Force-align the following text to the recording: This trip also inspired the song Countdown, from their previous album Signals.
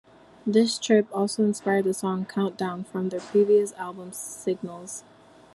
This 0.47 0.79
trip 0.79 1.05
also 1.13 1.43
inspired 1.43 1.83
the 1.83 1.93
song 1.93 2.25
Countdown, 2.25 2.83
from 2.85 3.09
their 3.09 3.19
previous 3.19 3.71
album 3.73 4.11
Signals. 4.13 5.03